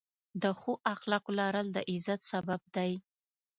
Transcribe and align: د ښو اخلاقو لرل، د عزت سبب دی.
د 0.41 0.43
ښو 0.59 0.71
اخلاقو 0.93 1.31
لرل، 1.39 1.67
د 1.75 1.77
عزت 1.91 2.21
سبب 2.31 2.61
دی. 2.75 2.91